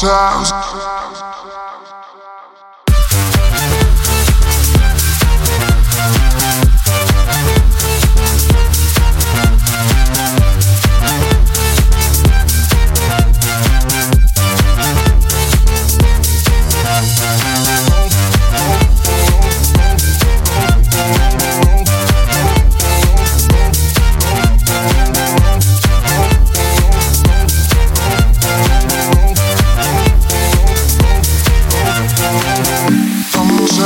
Sometimes 0.00 1.07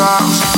rocks. 0.02 0.51